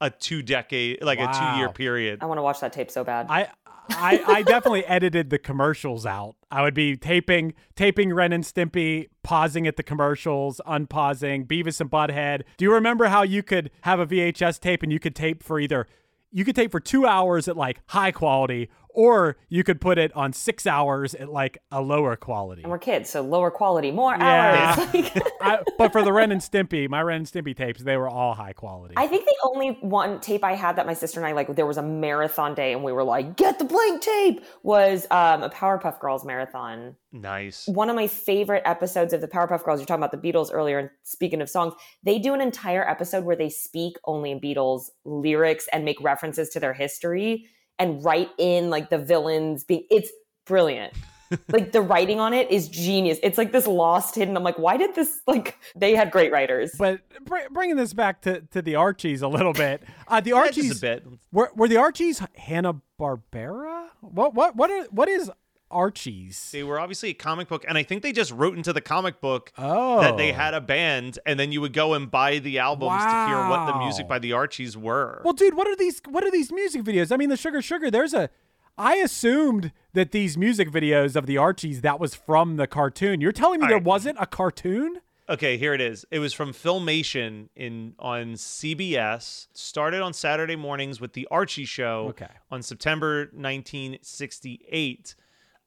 [0.00, 2.20] a two decade, like a two year period.
[2.22, 3.26] I want to watch that tape so bad.
[3.28, 3.48] I
[3.90, 6.36] I, I definitely edited the commercials out.
[6.50, 11.90] I would be taping taping Ren and Stimpy, pausing at the commercials, unpausing Beavis and
[11.90, 12.42] Butthead.
[12.56, 15.60] Do you remember how you could have a VHS tape and you could tape for
[15.60, 15.86] either
[16.32, 20.14] you could tape for two hours at like high quality, or you could put it
[20.16, 22.62] on six hours at like a lower quality.
[22.62, 24.76] and we're kids, so lower quality, more Yeah.
[24.78, 24.88] hours.
[24.94, 28.08] Like, I, but for the Ren and Stimpy, my Ren and Stimpy tapes, they were
[28.08, 28.94] all high quality.
[28.96, 31.66] I think the only one tape I had that my sister and I like, there
[31.66, 35.48] was a marathon day, and we were like, "Get the blank tape!" Was um, a
[35.48, 36.96] Powerpuff Girls marathon.
[37.12, 37.66] Nice.
[37.66, 39.80] One of my favorite episodes of the Powerpuff Girls.
[39.80, 41.72] You're talking about the Beatles earlier, and speaking of songs,
[42.02, 46.50] they do an entire episode where they speak only in Beatles lyrics and make references
[46.50, 47.46] to their history
[47.80, 49.84] and write in like the villains being.
[49.90, 50.10] It's
[50.46, 50.92] brilliant.
[51.48, 53.18] like the writing on it is genius.
[53.22, 54.36] It's like this lost hidden.
[54.36, 55.20] I'm like, why did this?
[55.26, 56.72] Like they had great writers.
[56.76, 60.46] but br- bringing this back to, to the Archies a little bit, uh, the Yeah,
[60.46, 61.06] just Archies a bit.
[61.32, 63.88] Were, were the Archies Hanna Barbera?
[64.00, 65.30] What what what are what is
[65.70, 66.50] Archies?
[66.52, 69.20] They were obviously a comic book, and I think they just wrote into the comic
[69.20, 70.34] book Oh, that they oh.
[70.34, 73.66] had a band, and then you would go and buy the albums to hear what
[73.66, 75.22] the music by the Archies were.
[75.24, 76.00] Well, dude, what are these?
[76.08, 77.12] What are these music videos?
[77.12, 77.90] I mean, the Sugar Sugar.
[77.90, 78.30] There's a.
[78.78, 83.20] I assumed that these music videos of the Archies that was from the cartoon.
[83.20, 83.84] You're telling me All there right.
[83.84, 85.00] wasn't a cartoon?
[85.28, 86.04] okay, here it is.
[86.10, 89.46] It was from Filmation in on CBS.
[89.52, 92.26] Started on Saturday mornings with the Archie Show Okay.
[92.50, 95.14] on September 1968,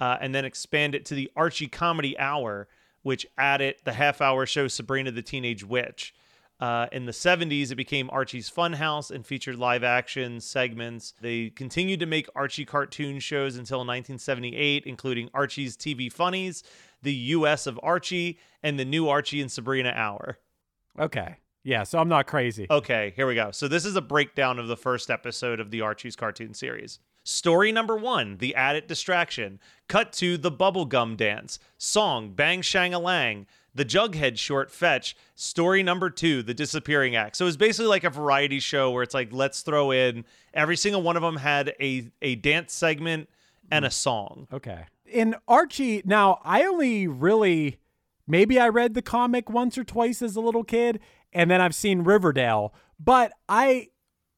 [0.03, 2.67] uh, and then expand it to the Archie Comedy Hour,
[3.03, 6.13] which added the half-hour show Sabrina the Teenage Witch.
[6.59, 11.13] Uh, in the 70s, it became Archie's Funhouse and featured live action segments.
[11.21, 16.63] They continued to make Archie cartoon shows until 1978, including Archie's TV Funnies,
[17.01, 20.37] The US of Archie, and the new Archie and Sabrina Hour.
[20.99, 21.83] Okay, yeah.
[21.83, 22.67] So I'm not crazy.
[22.69, 23.51] Okay, here we go.
[23.51, 26.99] So this is a breakdown of the first episode of the Archie's cartoon series.
[27.23, 29.59] Story number one, the added distraction.
[29.88, 31.57] Cut to the bubblegum dance.
[31.77, 33.47] Song, bang shang a lang.
[33.73, 35.15] The Jughead short fetch.
[35.36, 37.36] Story number two, the disappearing act.
[37.38, 41.01] So it's basically like a variety show where it's like, let's throw in every single
[41.01, 43.29] one of them had a, a dance segment
[43.71, 43.93] and a hmm.
[43.93, 44.47] song.
[44.51, 44.86] Okay.
[45.05, 47.77] In Archie, now I only really
[48.27, 50.99] maybe I read the comic once or twice as a little kid,
[51.31, 52.73] and then I've seen Riverdale.
[52.99, 53.89] But I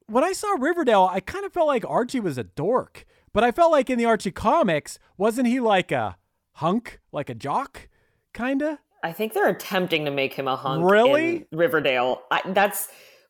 [0.07, 3.05] when I saw Riverdale, I kind of felt like Archie was a dork.
[3.33, 6.17] But I felt like in the Archie comics, wasn't he like a
[6.53, 7.89] hunk, like a jock,
[8.33, 8.79] kinda?
[9.03, 10.89] I think they're attempting to make him a hunk.
[10.89, 11.35] Really?
[11.51, 12.21] in Riverdale.
[12.31, 12.87] I, that's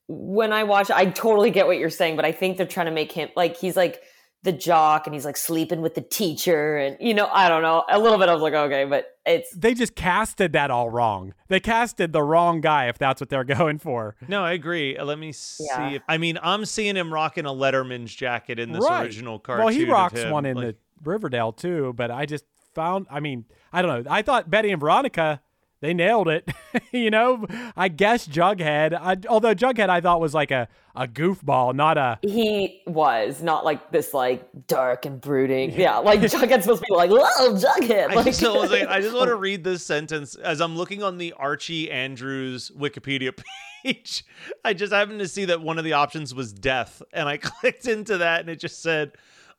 [0.08, 0.92] when I watch.
[0.92, 3.58] I totally get what you're saying, but I think they're trying to make him like
[3.58, 4.02] he's like
[4.46, 7.84] the jock and he's like sleeping with the teacher, and you know, I don't know.
[7.90, 8.30] A little bit.
[8.30, 11.34] I was like, okay, but it's They just casted that all wrong.
[11.50, 14.16] They casted the wrong guy if that's what they're going for.
[14.28, 14.96] No, I agree.
[14.98, 15.66] Uh, Let me see.
[15.70, 15.90] Yeah.
[15.90, 19.04] If, I mean, I'm seeing him rocking a Letterman's jacket in this right.
[19.04, 19.66] original cartoon.
[19.66, 23.46] Well, he rocks one in Like- the Riverdale too, but I just found I mean,
[23.74, 24.12] I don't know.
[24.12, 25.42] I thought Betty and Veronica
[25.82, 26.50] they nailed it.
[26.92, 31.76] you know, I guess Jughead, I, although Jughead I thought was like a, a goofball,
[31.76, 35.72] not a he was not like this like dark and brooding.
[35.76, 38.12] Yeah, like Jughead's supposed to be like, whoa, Jughead.
[38.12, 41.04] I Like, just, was like, I just want to read this sentence as I'm looking
[41.04, 43.38] on the Archie Andrews Wikipedia
[43.84, 44.24] page.
[44.64, 47.88] I just happened to see that one of the options was death, and I clicked
[47.88, 49.12] into that, and it just said,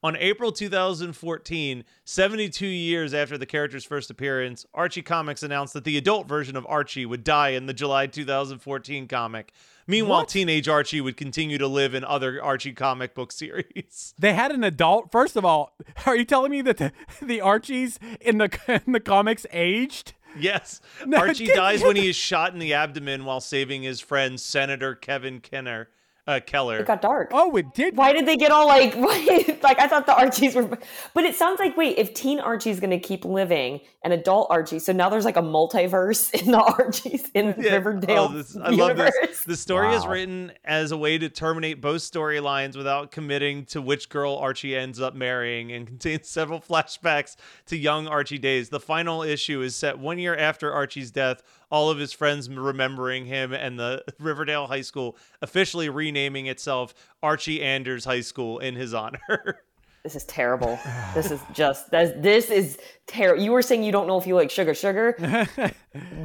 [0.03, 5.97] on April 2014, 72 years after the character's first appearance, Archie Comics announced that the
[5.97, 9.53] adult version of Archie would die in the July 2014 comic.
[9.87, 10.29] Meanwhile, What?
[10.29, 14.15] teenage Archie would continue to live in other Archie comic book series.
[14.19, 15.11] they had an adult.
[15.13, 16.93] First of all, are you telling me that the,
[17.23, 20.13] the Archies in the in the comics aged?
[20.39, 20.81] Yes.
[21.07, 24.95] No, Archie dies when he is shot in the abdomen while saving his friend Senator
[24.95, 25.89] Kevin Kenner,
[26.27, 26.79] uh, Keller.
[26.79, 27.31] It got dark.
[27.33, 27.97] Oh, it did.
[27.97, 28.95] Why did they get all like,
[29.63, 30.79] like I thought the Archies were,
[31.15, 34.79] but it sounds like wait, if Teen Archie's going to keep living, and Adult Archie,
[34.79, 37.75] so now there's like a multiverse in the Archies in Yeah.
[37.75, 39.13] Riverdale Oh, this- I love universe.
[39.21, 39.45] this.
[39.45, 44.09] The story is written as a way to terminate both storylines without committing to which
[44.09, 48.69] girl Archie ends up marrying and contains several flashbacks to young Archie days.
[48.69, 53.27] The final issue is set one year after Archie's death, all of his friends remembering
[53.27, 58.95] him and the Riverdale High School officially renaming itself Archie Andrews High School in his
[58.95, 59.61] honor.
[60.03, 60.79] This is terrible.
[61.17, 62.13] This is just this.
[62.19, 63.43] This is terrible.
[63.43, 65.17] You were saying you don't know if you like sugar, sugar.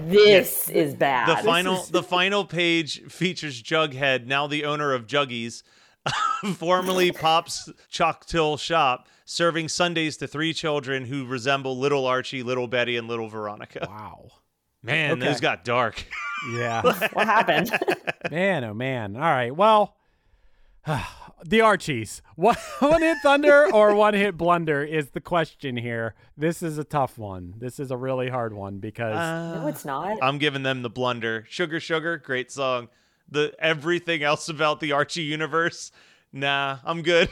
[0.07, 1.35] this is bad.
[1.35, 5.63] the final is- the final page features Jughead, now the owner of Juggies,
[6.55, 12.97] formerly Pop's Chock'lit Shoppe, serving sundaes to three children who resemble Little Archie, Little Betty,
[12.97, 13.87] and Little Veronica.
[13.89, 14.29] Wow.
[14.83, 15.25] Man, Okay.
[15.25, 16.05] those got dark.
[16.51, 16.81] Yeah.
[17.13, 17.69] what happened?
[18.31, 19.15] man, oh man.
[19.15, 19.55] All right.
[19.55, 19.95] Well,
[21.45, 22.23] the Archies.
[22.35, 26.15] One, one hit thunder or one hit blunder is the question here.
[26.35, 27.53] This is a tough one.
[27.59, 30.17] This is a really hard one because no, it's uh, not.
[30.19, 31.45] I'm giving them the blunder.
[31.47, 32.89] Sugar Sugar, great song.
[33.29, 35.91] The everything else about the Archie universe,
[36.33, 37.29] nah, I'm good.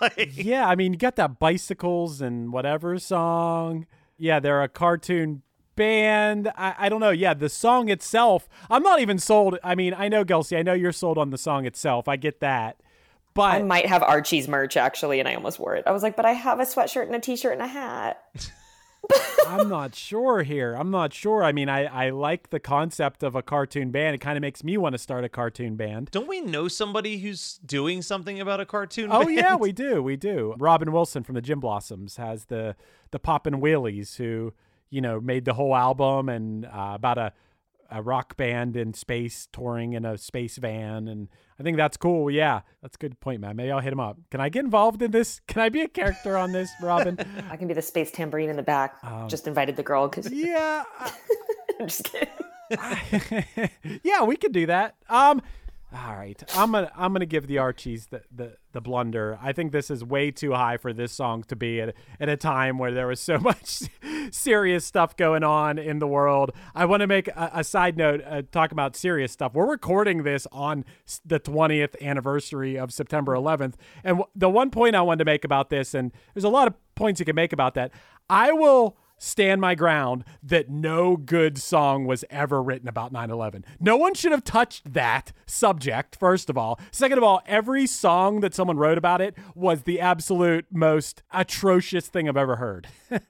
[0.00, 3.86] Like, yeah, I mean, you got that bicycles and whatever song.
[4.18, 5.42] Yeah, they're a cartoon
[5.76, 6.50] band.
[6.56, 7.10] I, I don't know.
[7.10, 9.58] Yeah, the song itself, I'm not even sold.
[9.62, 12.08] I mean, I know, Gelsey, I know you're sold on the song itself.
[12.08, 12.78] I get that.
[13.34, 15.84] But I might have Archie's merch actually, and I almost wore it.
[15.86, 18.22] I was like, but I have a sweatshirt and a t-shirt and a hat.
[19.46, 20.74] I'm not sure here.
[20.74, 21.44] I'm not sure.
[21.44, 24.14] I mean, I, I like the concept of a cartoon band.
[24.14, 26.10] It kind of makes me want to start a cartoon band.
[26.10, 29.10] don't we know somebody who's doing something about a cartoon?
[29.12, 29.36] Oh band?
[29.36, 30.02] yeah, we do.
[30.02, 30.54] We do.
[30.58, 32.74] Robin Wilson from the Gin Blossoms has the
[33.12, 34.52] the Poppin' Wheelies who,
[34.90, 37.32] you know, made the whole album and uh, about a
[37.90, 41.28] a rock band in space touring in a space van and
[41.58, 42.30] I think that's cool.
[42.30, 42.60] Yeah.
[42.82, 43.56] That's a good point, man.
[43.56, 44.18] Maybe I'll hit him up.
[44.30, 45.40] Can I get involved in this?
[45.46, 47.18] Can I be a character on this, Robin?
[47.50, 48.96] I can be the space tambourine in the back.
[49.28, 50.84] Just invited the girl because yeah.
[51.80, 52.28] I'm just kidding.
[54.02, 54.96] yeah, we could do that.
[55.08, 55.40] Um,
[55.94, 59.38] all right, I'm gonna I'm gonna give the Archies the, the the blunder.
[59.40, 62.36] I think this is way too high for this song to be at at a
[62.36, 63.82] time where there was so much
[64.32, 66.50] serious stuff going on in the world.
[66.74, 69.54] I want to make a, a side note, uh, talk about serious stuff.
[69.54, 70.84] We're recording this on
[71.24, 75.44] the 20th anniversary of September 11th, and w- the one point I wanted to make
[75.44, 77.92] about this, and there's a lot of points you can make about that.
[78.28, 83.96] I will stand my ground that no good song was ever written about 9-11 no
[83.96, 86.78] one should have touched that subject first of all.
[86.90, 92.08] Second of all every song that someone wrote about it was the absolute most atrocious
[92.08, 92.88] thing i've ever heard.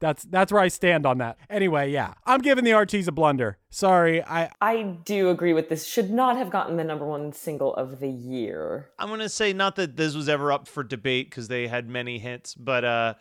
[0.00, 1.36] That's that's where i stand on that.
[1.50, 3.58] Anyway yeah i'm giving the archies a blunder.
[3.68, 5.86] Sorry i I do agree with this.
[5.86, 8.88] Should not have gotten the number one single of the year.
[8.98, 12.18] I'm gonna say not that this was ever up for debate because they had many
[12.18, 13.14] hits, but uh,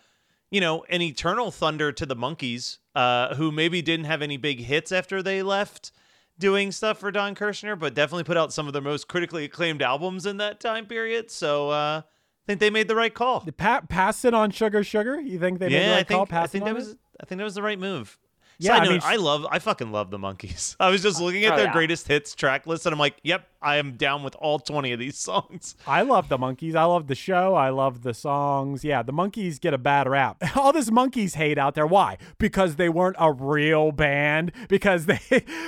[0.52, 4.62] you know, an eternal thunder to the Monkees, uh, who maybe didn't have any big
[4.62, 5.92] hits after they left
[6.40, 9.82] doing stuff for Don Kirshner, but definitely put out some of their most critically acclaimed
[9.82, 11.30] albums in that time period.
[11.30, 13.42] So uh, I think they made the right call.
[13.58, 16.30] pa- pass it on sugar sugar you think they made the yeah, right I think
[16.30, 16.98] call I think that was it?
[17.22, 18.18] I think that was the right move.
[18.62, 20.76] Yeah, Side I note, mean, I love I fucking love the Monkees.
[20.82, 21.72] I was just looking at Oh, their yeah.
[21.74, 25.00] greatest hits track list and I'm like, yep, I am down with all 20 of
[25.00, 25.76] these songs.
[25.88, 26.76] I love the Monkees.
[26.76, 27.56] I love the show.
[27.56, 28.84] I love the songs.
[28.84, 30.44] Yeah, the Monkees get a bad rap.
[30.58, 31.88] All this Monkees hate out there.
[31.88, 32.18] Why?
[32.38, 34.52] Because they weren't a real band.
[34.68, 35.20] Because they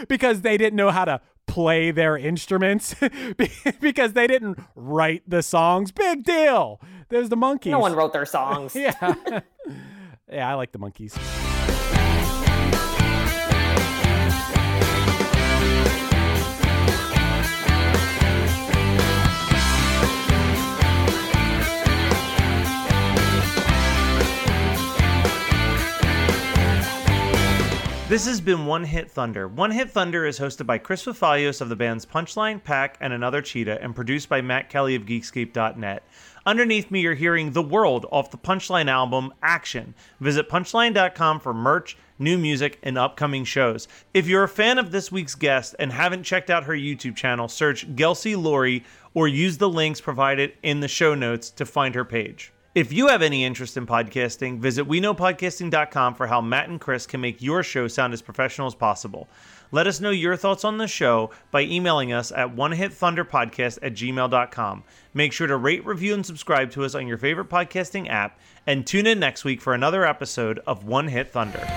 [0.09, 2.93] because they didn't know how to play their instruments.
[3.79, 5.91] because they didn't write the songs.
[5.91, 6.81] Big deal.
[7.09, 7.71] There's the Monkees.
[7.71, 8.75] No one wrote their songs.
[8.75, 9.15] Yeah.
[10.29, 11.17] yeah, I like the Monkees.
[28.11, 29.47] This has been One Hit Thunder.
[29.47, 33.41] One Hit Thunder is hosted by Chris Fafalios of the bands Punchline, Pack, and Another
[33.41, 36.03] Cheetah, and produced by Matt Kelly of Geekscape.net.
[36.45, 39.95] Underneath me, you're hearing The World off the Punchline album Action.
[40.19, 43.87] Visit punchline.com for merch, new music, and upcoming shows.
[44.13, 47.47] If you're a fan of this week's guest and haven't checked out her YouTube channel,
[47.47, 48.83] search Gelsey Laurie
[49.13, 52.51] or use the links provided in the show notes to find her page.
[52.73, 57.19] If you have any interest in podcasting, visit WeKnowPodcasting.com for how Matt and Chris can
[57.19, 59.27] make your show sound as professional as possible.
[59.73, 64.83] Let us know your thoughts on the show by emailing us at onehitthunderpodcast at gmail.com.
[65.13, 68.87] Make sure to rate, review, and subscribe to us on your favorite podcasting app, and
[68.87, 71.67] tune in next week for another episode of One Hit Thunder.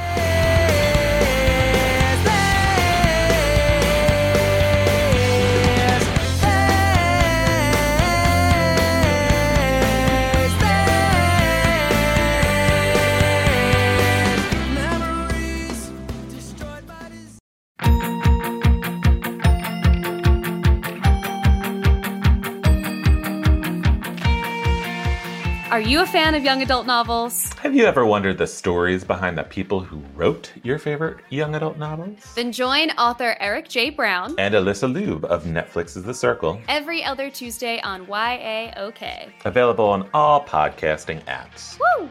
[25.95, 27.53] You a fan of young adult novels?
[27.63, 31.79] Have you ever wondered the stories behind the people who wrote your favorite young adult
[31.79, 32.19] novels?
[32.35, 33.91] Then join author Eric J.
[33.91, 39.31] Brown And Alyssa Lube of Netflix's The Circle, every other Tuesday on YAOK.
[39.45, 41.79] available on all podcasting apps.
[41.79, 42.09] Woo!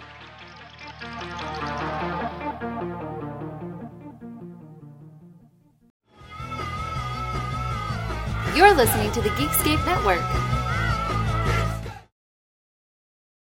[8.56, 10.63] You're listening to the Geekscape Network.